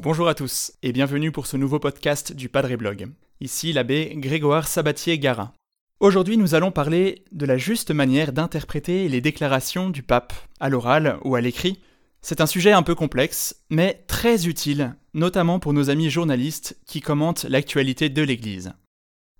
[0.00, 3.08] Bonjour à tous et bienvenue pour ce nouveau podcast du Padre Blog.
[3.40, 5.52] Ici l'abbé Grégoire Sabatier-Garin.
[6.00, 11.18] Aujourd'hui nous allons parler de la juste manière d'interpréter les déclarations du pape, à l'oral
[11.24, 11.80] ou à l'écrit.
[12.20, 17.00] C'est un sujet un peu complexe, mais très utile, notamment pour nos amis journalistes qui
[17.00, 18.72] commentent l'actualité de l'Église.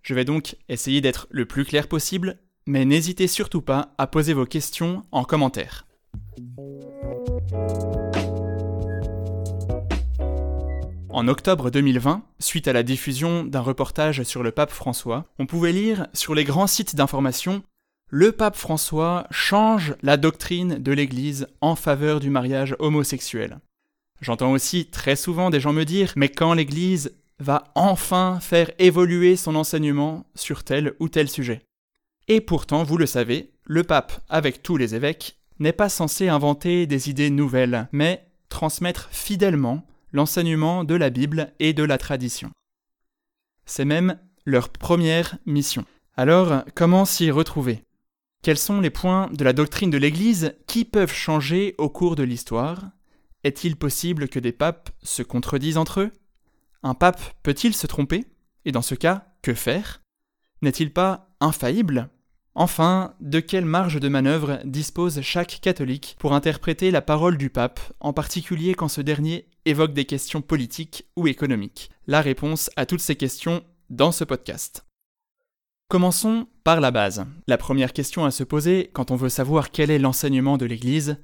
[0.03, 4.33] Je vais donc essayer d'être le plus clair possible, mais n'hésitez surtout pas à poser
[4.33, 5.87] vos questions en commentaire.
[11.13, 15.73] En octobre 2020, suite à la diffusion d'un reportage sur le pape François, on pouvait
[15.73, 17.63] lire sur les grands sites d'information
[18.11, 23.59] Le pape François change la doctrine de l'Église en faveur du mariage homosexuel.
[24.21, 29.35] J'entends aussi très souvent des gens me dire Mais quand l'Église va enfin faire évoluer
[29.35, 31.63] son enseignement sur tel ou tel sujet?
[32.33, 36.87] Et pourtant, vous le savez, le pape, avec tous les évêques, n'est pas censé inventer
[36.87, 42.53] des idées nouvelles, mais transmettre fidèlement l'enseignement de la Bible et de la tradition.
[43.67, 45.85] C'est même leur première mission.
[46.17, 47.83] Alors, comment s'y retrouver?
[48.45, 52.23] Quels sont les points de la doctrine de l'Église qui peuvent changer au cours de
[52.23, 52.91] l'histoire?
[53.43, 56.13] Est-il possible que des papes se contredisent entre eux?
[56.85, 58.25] Un pape peut-il se tromper?
[58.67, 60.01] Et dans ce cas, que faire?
[60.63, 62.09] N'est-il pas infaillible?
[62.55, 67.81] Enfin, de quelle marge de manœuvre dispose chaque catholique pour interpréter la parole du pape,
[68.01, 71.91] en particulier quand ce dernier évoque des questions politiques ou économiques?
[72.09, 74.85] La réponse à toutes ces questions dans ce podcast.
[75.89, 77.25] Commençons par la base.
[77.47, 81.19] La première question à se poser quand on veut savoir quel est l'enseignement de l'Église,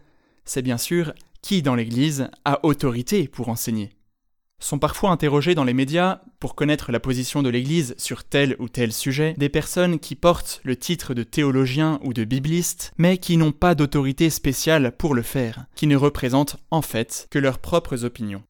[0.45, 3.96] c'est bien sûr qui dans l'Église a autorité pour enseigner?
[4.59, 8.69] Sont parfois interrogés dans les médias pour connaître la position de l'Église sur tel ou
[8.69, 13.37] tel sujet des personnes qui portent le titre de théologien ou de bibliste, mais qui
[13.37, 18.05] n'ont pas d'autorité spéciale pour le faire, qui ne représentent en fait que leurs propres
[18.05, 18.43] opinions.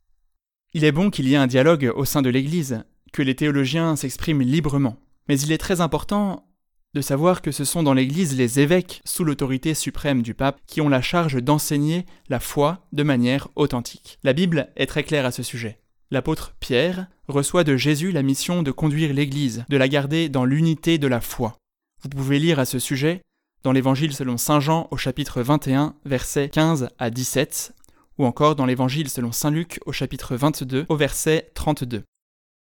[0.75, 3.97] Il est bon qu'il y ait un dialogue au sein de l'Église, que les théologiens
[3.97, 4.97] s'expriment librement,
[5.29, 6.47] mais il est très important
[6.95, 10.81] de savoir que ce sont dans l'Église les évêques, sous l'autorité suprême du pape, qui
[10.81, 14.19] ont la charge d'enseigner la foi de manière authentique.
[14.23, 15.79] La Bible est très claire à ce sujet.
[16.13, 20.99] L'apôtre Pierre reçoit de Jésus la mission de conduire l'Église, de la garder dans l'unité
[20.99, 21.57] de la foi.
[22.03, 23.23] Vous pouvez lire à ce sujet
[23.65, 27.75] dans l'Évangile selon Saint Jean au chapitre 21, versets 15 à 17,
[28.19, 32.05] ou encore dans l'Évangile selon Saint Luc au chapitre 22, au verset 32.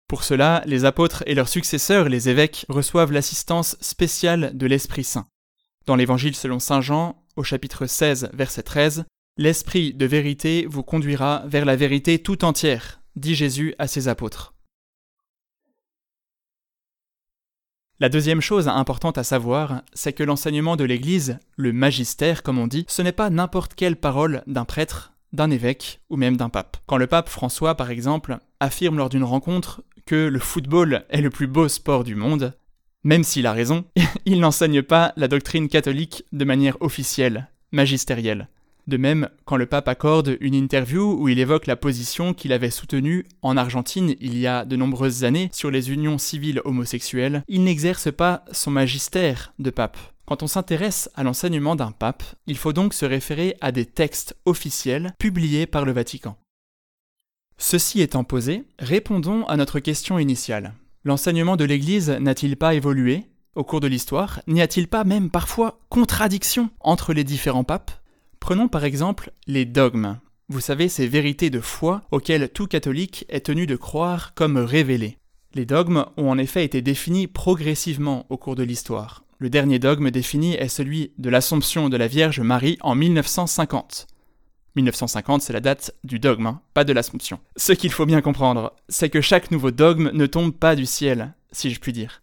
[0.08, 5.28] Pour cela, les apôtres et leurs successeurs, les évêques, reçoivent l'assistance spéciale de l'Esprit Saint.
[5.86, 9.04] Dans l'Évangile selon Saint Jean, au chapitre 16, verset 13,
[9.38, 14.54] L'Esprit de vérité vous conduira vers la vérité tout entière, dit Jésus à ses apôtres.
[18.00, 22.68] La deuxième chose importante à savoir, c'est que l'enseignement de l'Église, le magistère comme on
[22.68, 26.78] dit, ce n'est pas n'importe quelle parole d'un prêtre, d'un évêque ou même d'un pape.
[26.86, 31.30] Quand le pape François, par exemple, affirme lors d'une rencontre que le football est le
[31.30, 32.54] plus beau sport du monde,
[33.04, 33.86] même s'il a raison,
[34.26, 38.50] il n'enseigne pas la doctrine catholique de manière officielle, magistérielle.
[38.86, 42.70] De même, quand le pape accorde une interview où il évoque la position qu'il avait
[42.70, 47.64] soutenue en Argentine il y a de nombreuses années sur les unions civiles homosexuelles, il
[47.64, 49.98] n'exerce pas son magistère de pape.
[50.26, 54.36] Quand on s'intéresse à l'enseignement d'un pape, il faut donc se référer à des textes
[54.46, 56.38] officiels publiés par le Vatican.
[57.58, 60.74] Ceci étant posé, répondons à notre question initiale.
[61.06, 63.26] L'enseignement de l'Église n'a-t-il pas évolué?
[63.56, 67.92] Au cours de l'histoire N'y a-t-il pas même parfois contradiction entre les différents papes?
[68.44, 70.20] Prenons par exemple les dogmes.
[70.50, 75.18] Vous savez, ces vérités de foi auxquelles tout catholique est tenu de croire comme révélées.
[75.54, 79.24] Les dogmes ont en effet été définis progressivement au cours de l'histoire.
[79.38, 84.08] Le dernier dogme défini est celui de l'Assomption de la Vierge Marie en 1950.
[84.76, 87.40] 1950, c'est la date du dogme, hein, pas de l'Assomption.
[87.56, 91.34] Ce qu'il faut bien comprendre, c'est que chaque nouveau dogme ne tombe pas du ciel,
[91.54, 92.22] si je puis dire.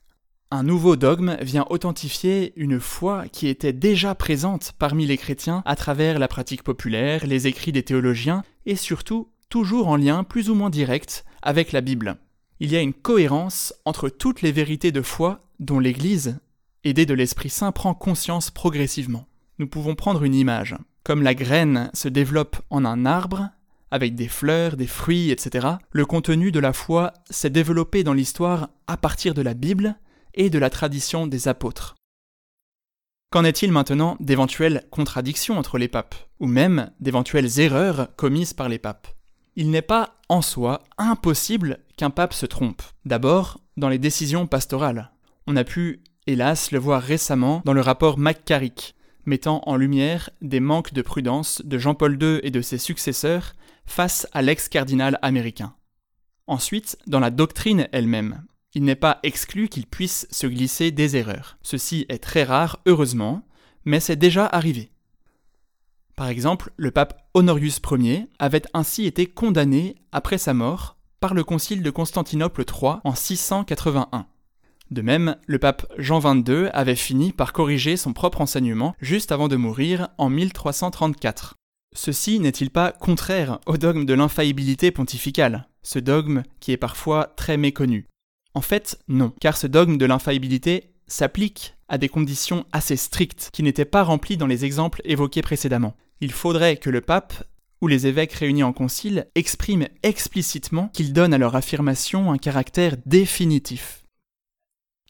[0.53, 5.77] Un nouveau dogme vient authentifier une foi qui était déjà présente parmi les chrétiens à
[5.77, 10.57] travers la pratique populaire, les écrits des théologiens et surtout toujours en lien plus ou
[10.57, 12.17] moins direct avec la Bible.
[12.59, 16.41] Il y a une cohérence entre toutes les vérités de foi dont l'Église,
[16.83, 19.27] aidée de l'Esprit Saint, prend conscience progressivement.
[19.61, 20.77] Nous pouvons prendre une image.
[21.05, 23.51] Comme la graine se développe en un arbre,
[23.93, 28.71] avec des fleurs, des fruits, etc., le contenu de la foi s'est développé dans l'histoire
[28.89, 29.95] à partir de la Bible,
[30.35, 31.97] et de la tradition des apôtres.
[33.31, 38.79] Qu'en est-il maintenant d'éventuelles contradictions entre les papes, ou même d'éventuelles erreurs commises par les
[38.79, 39.09] papes?
[39.57, 42.83] Il n'est pas en soi impossible qu'un pape se trompe.
[43.05, 45.13] D'abord, dans les décisions pastorales.
[45.47, 48.95] On a pu, hélas, le voir récemment dans le rapport McCarrick.
[49.27, 53.55] mettant en lumière des manques de prudence de Jean-Paul II et de ses successeurs
[53.87, 55.75] face à l'ex-cardinal américain.
[56.47, 58.45] Ensuite, dans la doctrine elle-même,
[58.75, 61.59] il n'est pas exclu qu'il puisse se glisser des erreurs.
[61.63, 63.43] Ceci est très rare, heureusement,
[63.85, 64.91] mais c'est déjà arrivé.
[66.17, 71.45] Par exemple, le pape Honorius Ier avait ainsi été condamné après sa mort par le
[71.45, 74.27] concile de Constantinople III en 681.
[74.91, 79.49] De même, le pape Jean XXII avait fini par corriger son propre enseignement juste avant
[79.49, 81.55] de mourir en 1334.
[81.95, 87.57] Ceci n'est-il pas contraire au dogme de l'infaillibilité pontificale, ce dogme qui est parfois très
[87.57, 88.10] méconnu
[88.55, 93.63] En fait, non, car ce dogme de l'infaillibilité s'applique à des conditions assez strictes qui
[93.63, 95.97] n'étaient pas remplies dans les exemples évoqués précédemment.
[96.21, 97.45] Il faudrait que le pape
[97.81, 102.97] ou les évêques réunis en concile expriment explicitement qu'ils donnent à leur affirmation un caractère
[103.07, 104.05] définitif.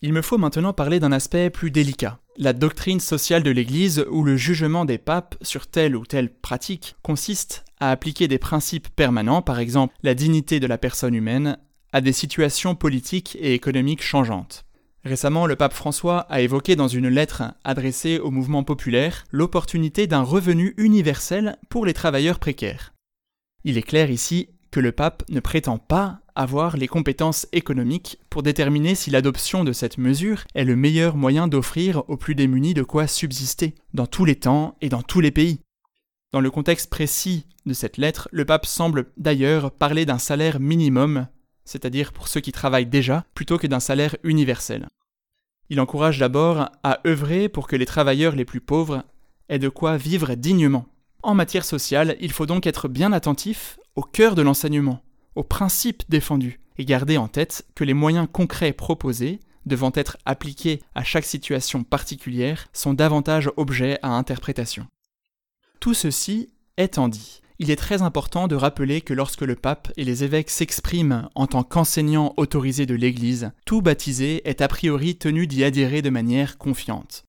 [0.03, 4.25] Il me faut maintenant parler d'un aspect plus délicat, la doctrine sociale de l'Église où
[4.25, 9.43] le jugement des papes sur telle ou telle pratique consiste à appliquer des principes permanents,
[9.43, 11.59] par exemple la dignité de la personne humaine,
[11.93, 14.65] à des situations politiques et économiques changeantes.
[15.05, 20.23] Récemment, le pape François a évoqué dans une lettre adressée au mouvement populaire l'opportunité d'un
[20.23, 22.93] revenu universel pour les travailleurs précaires.
[23.65, 28.43] Il est clair ici que le pape ne prétend pas avoir les compétences économiques pour
[28.43, 32.83] déterminer si l'adoption de cette mesure est le meilleur moyen d'offrir aux plus démunis de
[32.83, 35.61] quoi subsister, dans tous les temps et dans tous les pays.
[36.33, 41.27] Dans le contexte précis de cette lettre, le pape semble d'ailleurs parler d'un salaire minimum,
[41.65, 44.89] c'est-à-dire pour ceux qui travaillent déjà, plutôt que d'un salaire universel.
[45.69, 49.05] Il encourage d'abord à œuvrer pour que les travailleurs les plus pauvres
[49.49, 50.87] aient de quoi vivre dignement.
[51.23, 55.03] En matière sociale, il faut donc être bien attentif au cœur de l'enseignement,
[55.35, 60.81] aux principes défendus, et garder en tête que les moyens concrets proposés, devant être appliqués
[60.95, 64.87] à chaque situation particulière, sont davantage objets à interprétation.
[65.79, 70.03] Tout ceci étant dit, il est très important de rappeler que lorsque le pape et
[70.03, 75.47] les évêques s'expriment en tant qu'enseignants autorisés de l'Église, tout baptisé est a priori tenu
[75.47, 77.23] d'y adhérer de manière confiante.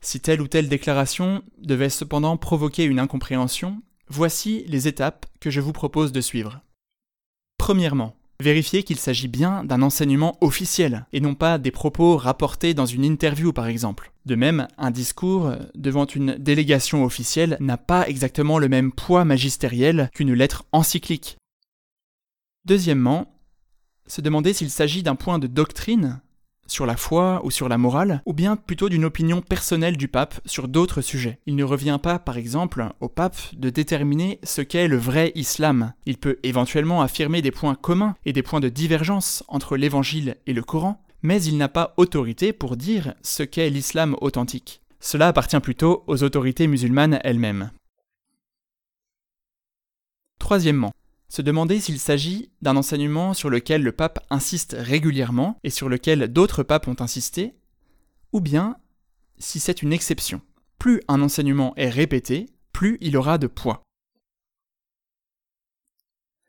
[0.00, 3.82] Si telle ou telle déclaration devait cependant provoquer une incompréhension,
[4.14, 6.60] Voici les étapes que je vous propose de suivre.
[7.56, 12.86] Premièrement, vérifiez qu'il s'agit bien d'un enseignement officiel et non pas des propos rapportés dans
[12.86, 14.12] une interview par exemple.
[14.26, 20.10] De même, un discours devant une délégation officielle n'a pas exactement le même poids magistériel
[20.14, 21.38] qu'une lettre encyclique.
[22.64, 23.34] Deuxièmement,
[24.06, 26.20] se demander s'il s'agit d'un point de doctrine
[26.72, 30.40] sur la foi ou sur la morale, ou bien plutôt d'une opinion personnelle du pape
[30.46, 31.38] sur d'autres sujets.
[31.46, 35.92] Il ne revient pas, par exemple, au pape de déterminer ce qu'est le vrai islam.
[36.06, 40.54] Il peut éventuellement affirmer des points communs et des points de divergence entre l'évangile et
[40.54, 44.80] le Coran, mais il n'a pas autorité pour dire ce qu'est l'islam authentique.
[44.98, 47.70] Cela appartient plutôt aux autorités musulmanes elles-mêmes.
[50.38, 50.92] Troisièmement,
[51.32, 56.28] se demander s'il s'agit d'un enseignement sur lequel le pape insiste régulièrement et sur lequel
[56.28, 57.54] d'autres papes ont insisté,
[58.34, 58.76] ou bien
[59.38, 60.42] si c'est une exception.
[60.78, 63.82] Plus un enseignement est répété, plus il aura de poids.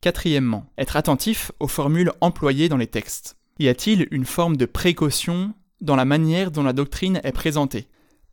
[0.01, 3.37] Quatrièmement, être attentif aux formules employées dans les textes.
[3.59, 7.87] Y a-t-il une forme de précaution dans la manière dont la doctrine est présentée?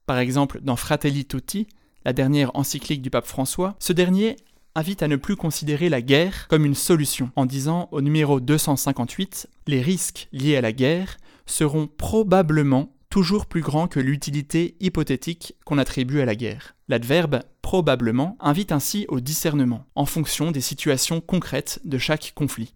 [0.05, 1.69] Par exemple, dans Fratelli Tutti,
[2.05, 4.35] la dernière encyclique du pape François, ce dernier
[4.75, 9.49] invite à ne plus considérer la guerre comme une solution, en disant au numéro 258
[9.67, 15.79] Les risques liés à la guerre seront probablement toujours plus grands que l'utilité hypothétique qu'on
[15.79, 16.77] attribue à la guerre.
[16.89, 22.73] L'adverbe probablement invite ainsi au discernement, en fonction des situations concrètes de chaque conflit.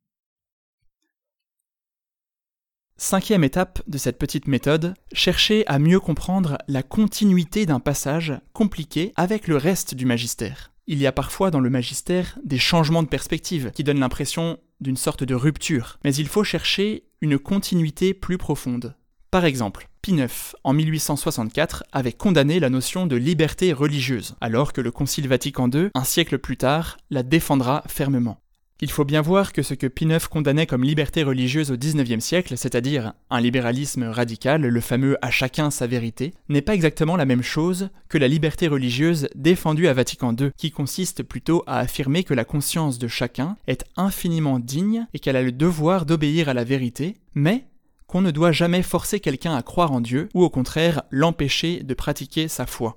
[2.96, 9.12] Cinquième étape de cette petite méthode, chercher à mieux comprendre la continuité d'un passage compliqué
[9.16, 10.73] avec le reste du magistère.
[10.86, 14.98] Il y a parfois dans le magistère des changements de perspective qui donnent l'impression d'une
[14.98, 18.94] sorte de rupture, mais il faut chercher une continuité plus profonde.
[19.30, 24.82] Par exemple, Pie IX, en 1864, avait condamné la notion de liberté religieuse, alors que
[24.82, 28.43] le Concile Vatican II, un siècle plus tard, la défendra fermement.
[28.80, 32.22] Il faut bien voir que ce que Pie IX condamnait comme liberté religieuse au XIXe
[32.22, 37.24] siècle, c'est-à-dire un libéralisme radical, le fameux à chacun sa vérité, n'est pas exactement la
[37.24, 42.24] même chose que la liberté religieuse défendue à Vatican II, qui consiste plutôt à affirmer
[42.24, 46.54] que la conscience de chacun est infiniment digne et qu'elle a le devoir d'obéir à
[46.54, 47.66] la vérité, mais
[48.08, 51.94] qu'on ne doit jamais forcer quelqu'un à croire en Dieu ou au contraire l'empêcher de
[51.94, 52.96] pratiquer sa foi.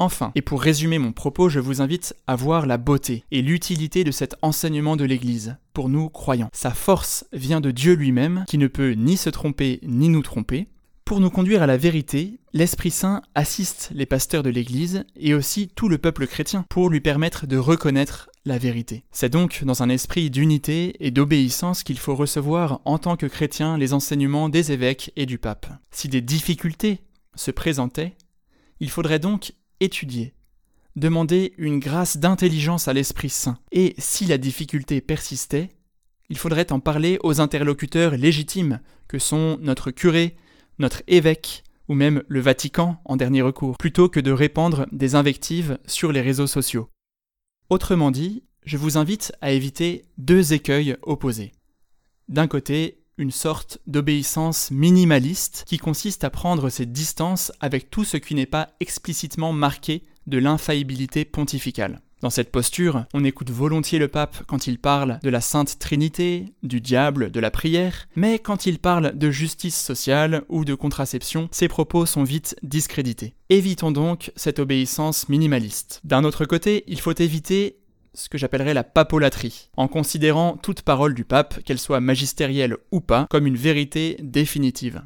[0.00, 4.02] Enfin, et pour résumer mon propos, je vous invite à voir la beauté et l'utilité
[4.02, 6.48] de cet enseignement de l'Église, pour nous croyants.
[6.54, 10.68] Sa force vient de Dieu lui-même, qui ne peut ni se tromper ni nous tromper.
[11.04, 15.68] Pour nous conduire à la vérité, l'Esprit Saint assiste les pasteurs de l'Église et aussi
[15.68, 19.04] tout le peuple chrétien pour lui permettre de reconnaître la vérité.
[19.10, 23.76] C'est donc dans un esprit d'unité et d'obéissance qu'il faut recevoir en tant que chrétien
[23.76, 25.66] les enseignements des évêques et du pape.
[25.90, 27.00] Si des difficultés
[27.34, 28.14] se présentaient,
[28.80, 30.34] il faudrait donc étudier,
[30.96, 35.70] demander une grâce d'intelligence à l'Esprit Saint, et si la difficulté persistait,
[36.28, 40.36] il faudrait en parler aux interlocuteurs légitimes que sont notre curé,
[40.78, 45.78] notre évêque ou même le Vatican en dernier recours, plutôt que de répandre des invectives
[45.86, 46.88] sur les réseaux sociaux.
[47.68, 51.50] Autrement dit, je vous invite à éviter deux écueils opposés.
[52.28, 58.16] D'un côté, une sorte d'obéissance minimaliste qui consiste à prendre ses distances avec tout ce
[58.16, 62.00] qui n'est pas explicitement marqué de l'infaillibilité pontificale.
[62.20, 66.52] Dans cette posture, on écoute volontiers le pape quand il parle de la Sainte Trinité,
[66.62, 71.48] du diable, de la prière, mais quand il parle de justice sociale ou de contraception,
[71.50, 73.34] ses propos sont vite discrédités.
[73.48, 76.00] Évitons donc cette obéissance minimaliste.
[76.04, 77.79] D'un autre côté, il faut éviter
[78.14, 83.00] ce que j'appellerais la papolatrie, en considérant toute parole du pape, qu'elle soit magistérielle ou
[83.00, 85.02] pas, comme une vérité définitive.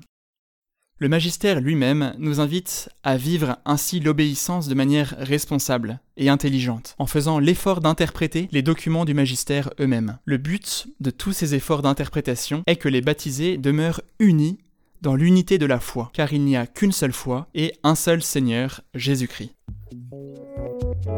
[0.99, 7.07] Le magistère lui-même nous invite à vivre ainsi l'obéissance de manière responsable et intelligente, en
[7.07, 10.19] faisant l'effort d'interpréter les documents du magistère eux-mêmes.
[10.25, 14.59] Le but de tous ces efforts d'interprétation est que les baptisés demeurent unis
[15.03, 18.23] dans l'unité de la foi, car il n'y a qu'une seule foi et un seul
[18.23, 19.51] Seigneur, Jésus-Christ.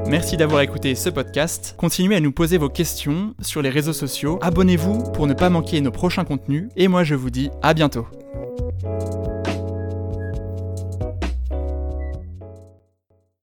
[0.08, 1.74] Merci d'avoir écouté ce podcast.
[1.76, 4.38] Continuez à nous poser vos questions sur les réseaux sociaux.
[4.42, 6.68] Abonnez-vous pour ne pas manquer nos prochains contenus.
[6.76, 8.06] Et moi je vous dis à bientôt.